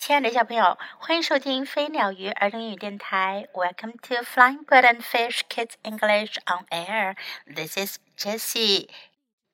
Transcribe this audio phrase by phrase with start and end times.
[0.00, 3.48] 亲爱的小朋友，欢迎收听飞鸟鱼儿童英语电台。
[3.52, 7.16] Welcome to Flying Bird and Fish Kids English on Air.
[7.52, 8.88] This is Jessie.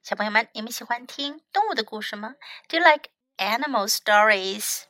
[0.03, 2.37] 小朋友们，你们喜欢听动物的故事吗
[2.69, 4.83] ？Do you like animal stories?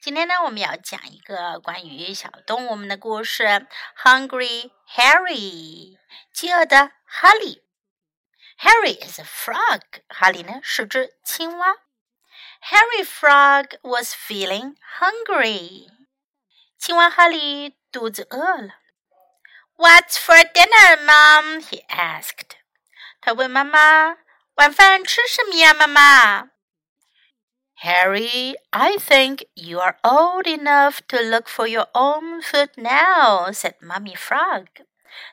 [0.00, 3.66] 今天呢，我们要讲一个关于小动物们的故事。
[4.02, 5.98] Hungry Harry，
[6.30, 7.62] 饥饿的哈利。
[8.58, 11.74] Harry is a frog，哈利呢是只青蛙。
[12.63, 15.87] Harry Frog was feeling hungry.
[16.77, 18.75] 青蛙哈利肚子饿了。
[19.77, 21.61] What's for dinner, Mom?
[21.61, 22.57] He asked.
[23.21, 24.17] 他问妈妈：“
[24.55, 26.49] 晚饭吃什么呀，妈妈？”
[27.81, 33.75] Harry, I think you are old enough to look for your own food now," said
[33.79, 34.67] Mummy Frog.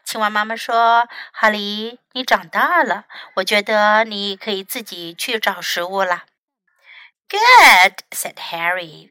[0.04, 6.26] 青蛙妈妈说：“哈利，你长大了，我觉得你可以自己去找食物了。””
[7.30, 9.10] Good, said Harry,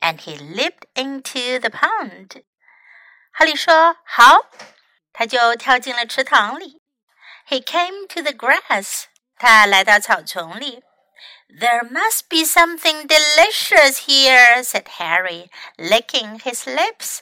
[0.00, 2.42] and he leaped into the pond.
[3.32, 4.50] 哈利说：“好。”
[5.12, 6.80] 他就跳进了池塘里。
[7.48, 9.04] He came to the grass.
[9.36, 10.82] 他来到草丛里。
[11.48, 17.20] There must be something delicious here, said Harry, licking his lips.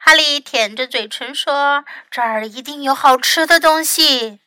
[0.00, 4.40] 哈利舔着嘴唇说：“这儿一定有好吃的东西。”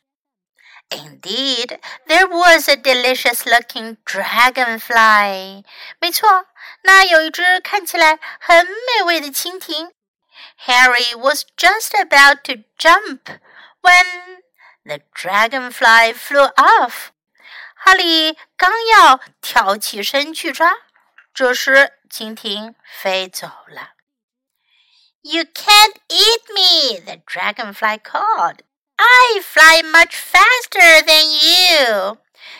[0.89, 5.63] Indeed, there was a delicious-looking dragonfly.
[5.99, 6.47] 没错，
[6.83, 9.93] 那有一只看起来很美味的蜻蜓。
[10.65, 13.39] Harry was just about to jump
[13.81, 14.41] when
[14.83, 17.11] the dragonfly flew off.
[17.75, 20.73] 哈利刚要跳起身去抓，
[21.33, 23.93] 这时蜻蜓飞走了。
[25.21, 28.59] You can't eat me, the dragonfly called.
[28.97, 32.17] I fly much faster than you.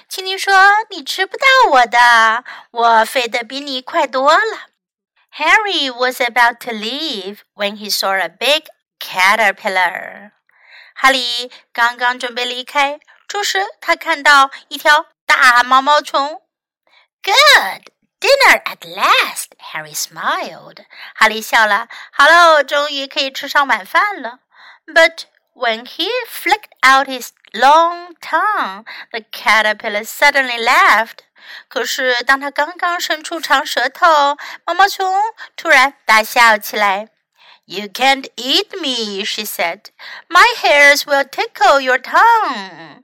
[0.10, 4.68] 蜻蜓说：“你吃不到我的，我飞得比你快多了。”
[5.38, 8.66] Harry was about to leave when he saw a big
[9.00, 10.32] caterpillar.
[10.94, 16.42] 哈利刚刚准备离开，这时他看到一条大毛毛虫。
[17.24, 20.86] Good dinner at last, Harry smiled.
[21.16, 21.88] 哈利笑了。
[22.12, 24.40] 好喽，终于可以吃上晚饭了。
[24.86, 25.24] But
[25.56, 31.20] when he flicked out his long tongue, the caterpillar suddenly laughed.
[31.68, 35.14] 可是当他刚刚伸出长舌头，毛毛虫
[35.56, 37.10] 突然大笑起来。
[37.66, 39.86] You can't eat me, she said.
[40.28, 43.04] My hairs will tickle your tongue.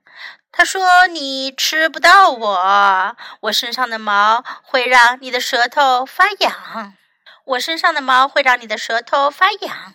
[0.52, 6.94] 他说：“你吃不到我，我身上的毛会让你的舌头发痒。
[7.46, 9.94] 我身上的毛会让你的舌头发痒。”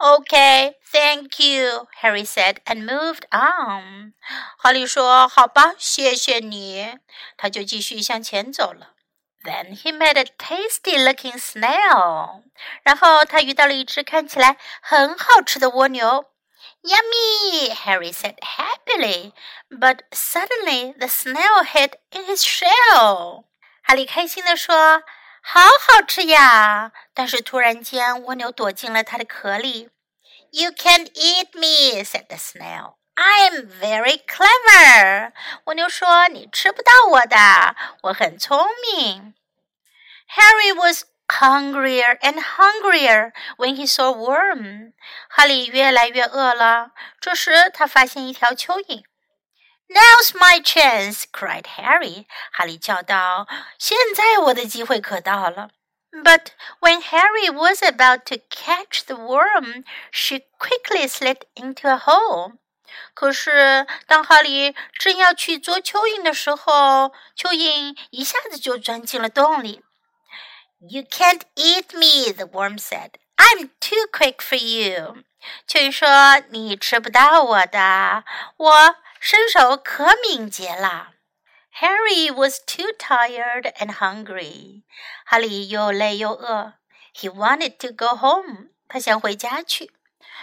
[0.00, 4.14] Okay, thank you, Harry said and moved on.
[4.56, 6.98] 哈利说：“好吧，谢谢你。”
[7.36, 8.94] 他就继续向前走了。
[9.42, 12.42] Then he met a tasty-looking snail.
[12.84, 16.26] 然后他遇到了一只看起来很好吃的蜗牛。
[16.82, 19.32] Yummy, Harry said happily.
[19.68, 23.44] But suddenly the snail hid in his shell.
[23.82, 25.02] 哈利开心地说。
[25.42, 26.92] 好好吃呀！
[27.14, 29.90] 但是突然间，蜗牛躲进了它的壳里。
[30.50, 32.96] You can't eat me," said the snail.
[33.16, 35.32] "I'm very clever."
[35.64, 39.34] 蜗牛说：“你吃不到我的，我很聪明。”
[40.36, 44.92] Harry was hungrier and hungrier when he saw worm.
[45.28, 46.90] 哈利越来越饿了。
[47.20, 49.04] 这时，他发现一条蚯蚓。
[49.88, 52.26] Now's my chance!" cried Harry.
[52.52, 53.48] 哈利叫道：“
[53.78, 55.70] 现在我的机会可到了。”
[56.12, 56.48] But
[56.80, 62.54] when Harry was about to catch the worm, she quickly slid into a hole.
[63.14, 69.82] 可是当哈利正要去捉蚯蚓的时候，蚯蚓一下子就钻进了洞里。
[70.80, 73.12] You can't eat me, the worm said.
[73.36, 75.24] I'm too quick for you.
[75.66, 78.24] 蚯蚓说：“你吃不到我的，
[78.56, 81.14] 我。” 身手可敏捷了。
[81.80, 84.82] Harry was too tired and hungry.
[85.24, 86.74] 哈利又累又饿。
[87.14, 88.70] He wanted to go home.
[88.88, 89.92] 他想回家去。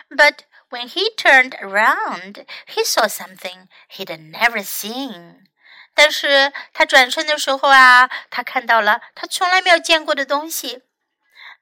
[0.10, 5.46] But when he turned around, he saw something he'd never seen.
[5.94, 10.84] 但是他转身的时候啊，他看到了他从来没有见过的东西。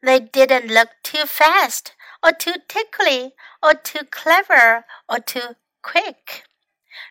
[0.01, 6.43] They didn't look too fast, or too tickly, or too clever, or too quick.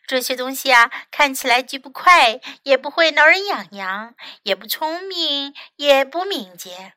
[0.07, 6.95] 这些东西啊，看起来既不快，也不会挠人痒痒，也不聪明，也不敏捷。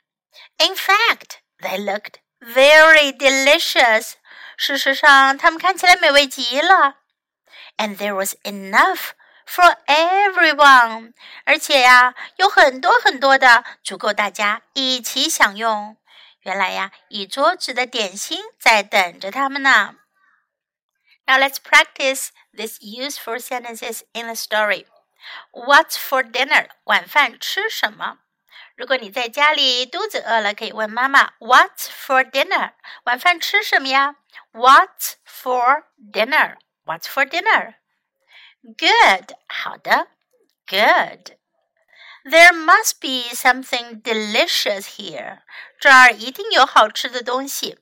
[0.57, 4.13] In fact, they looked very delicious.
[4.57, 6.97] 事实上，它们看起来美味极了。
[7.77, 9.11] And there was enough
[9.45, 15.97] for everyone，而且呀，有很多很多的，足够大家一起享用。
[16.41, 19.95] 原来呀，一桌子的点心在等着他们呢。
[21.25, 24.85] Now let's practice these useful sentences in the story.
[25.51, 26.69] What's for dinner?
[26.85, 28.19] 晚饭吃什么？
[28.75, 32.73] 如果你在家里肚子饿了，可以问妈妈 "What's for dinner?"
[33.05, 34.15] 晚饭吃什么呀？
[34.51, 36.57] What's for dinner?
[36.85, 37.75] What's for dinner?
[38.61, 39.35] Good.
[39.47, 40.07] 好的，
[40.67, 41.37] Good.
[42.23, 45.43] There must be something delicious here.
[45.79, 47.79] 这儿一定有好吃的东西。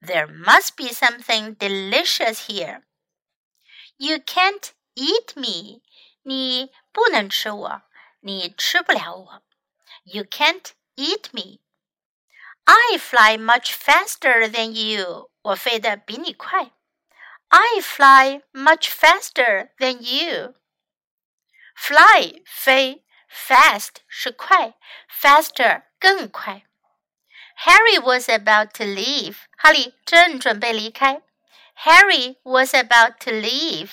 [0.00, 2.82] there must be something delicious here.
[3.96, 5.82] You can't eat me.
[6.22, 7.82] 你不能吃我，
[8.20, 9.42] 你吃不了我。
[10.04, 11.60] You can't eat me.
[12.64, 15.30] I fly much faster than you.
[15.42, 16.72] 我飞得比你快。
[17.48, 20.54] I fly much faster than you.
[21.74, 24.74] Fly 飞，fast 是快，
[25.08, 26.64] faster 更快。
[27.64, 29.36] Harry was about to leave.
[29.56, 31.22] 哈利正准备离开。
[31.84, 33.90] Harry was about to leave.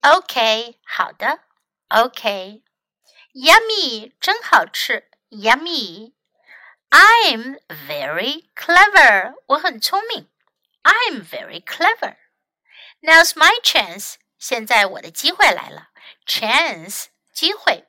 [0.00, 1.40] OK，好的。
[1.88, 5.08] OK。Yummy，真好吃。
[5.30, 9.34] Yummy。I'm very clever.
[9.46, 10.28] 我很聪明。
[10.82, 12.16] I'm very clever.
[13.00, 14.14] Now's my chance.
[14.38, 15.90] 现在我的机会来了。
[16.26, 17.86] Chance，机会。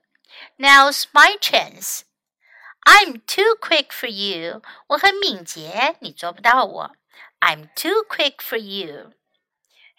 [0.57, 2.01] Now's my chance.
[2.83, 4.61] I'm too quick for you.
[4.87, 6.95] 我很敏捷，你做不到我。
[7.39, 9.13] I'm too quick for you.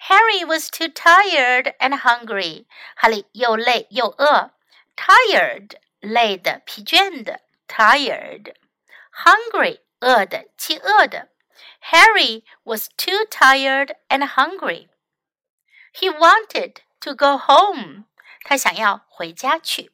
[0.08, 2.66] Harry was too tired and hungry.
[2.96, 4.52] 哈利又累又饿。
[4.96, 7.40] Tired，累的、疲倦的。
[7.68, 11.28] Tired。Hungry，饿的、饥饿的。
[11.90, 14.88] Harry was too tired and hungry.
[15.94, 18.04] He wanted to go home.
[18.42, 19.92] 他想要回家去。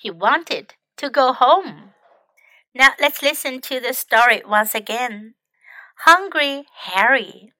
[0.00, 1.92] He wanted to go home.
[2.72, 5.34] Now let's listen to the story once again.
[6.05, 7.53] Hungry Harry.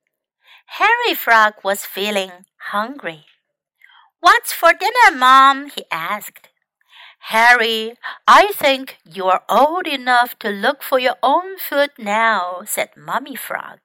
[0.78, 2.32] Harry Frog was feeling
[2.72, 3.26] hungry.
[4.20, 5.70] What's for dinner, Mom?
[5.70, 6.50] he asked.
[7.30, 7.98] Harry,
[8.28, 13.36] I think you are old enough to look for your own food now, said Mummy
[13.36, 13.80] Frog.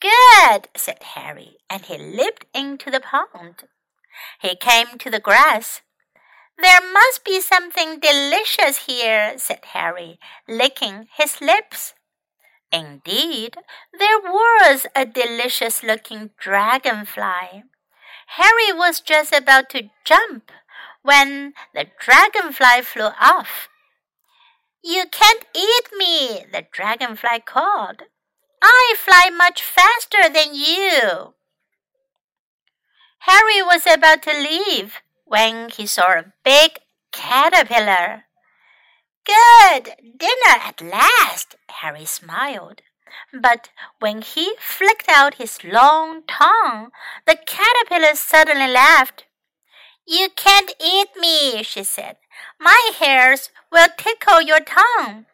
[0.00, 3.64] Good, said Harry, and he leaped into the pond.
[4.40, 5.82] He came to the grass
[6.56, 11.94] there must be something delicious here, said Harry, licking his lips.
[12.72, 13.56] Indeed,
[13.98, 17.64] there was a delicious looking dragonfly.
[18.26, 20.50] Harry was just about to jump
[21.02, 23.68] when the dragonfly flew off.
[24.82, 28.02] You can't eat me, the dragonfly called.
[28.62, 31.34] I fly much faster than you.
[33.20, 36.78] Harry was about to leave when he saw a big
[37.12, 38.24] caterpillar.
[39.24, 42.82] Good dinner at last, Harry smiled.
[43.32, 46.90] But when he flicked out his long tongue,
[47.26, 49.24] the caterpillar suddenly laughed.
[50.06, 52.16] You can't eat me, she said.
[52.60, 55.26] My hairs will tickle your tongue.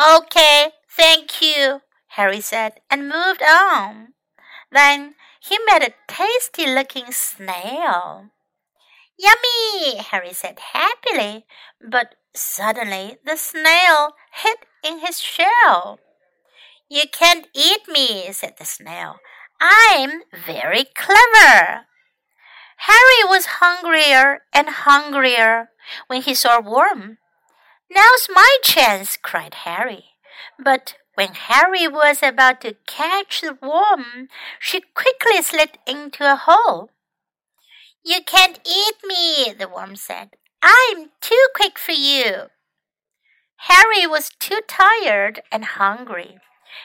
[0.00, 4.14] Okay, thank you, Harry said, and moved on.
[4.72, 8.30] Then he met a tasty looking snail.
[9.18, 9.98] Yummy!
[9.98, 11.44] Harry said happily,
[11.80, 15.98] but suddenly the snail hid in his shell.
[16.88, 19.16] You can't eat me, said the snail.
[19.60, 21.86] I'm very clever.
[22.76, 25.70] Harry was hungrier and hungrier
[26.08, 27.18] when he saw a worm.
[27.90, 30.04] Now's my chance, cried Harry.
[30.62, 36.90] But when Harry was about to catch the worm, she quickly slid into a hole.
[38.04, 40.30] You can't eat me, the worm said.
[40.64, 42.48] I'm too quick for you.
[43.68, 46.38] Harry was too tired and hungry.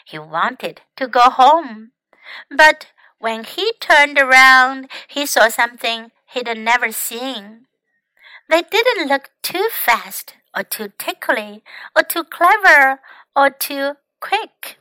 [0.05, 1.91] He wanted to go home.
[2.55, 2.87] But
[3.19, 7.67] when he turned around, he saw something he'd never seen.
[8.49, 11.63] They didn't look too fast or too tickly
[11.95, 12.99] or too clever
[13.33, 14.77] or too quick.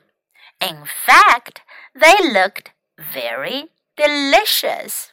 [0.60, 1.60] In fact,
[1.94, 5.12] they looked very delicious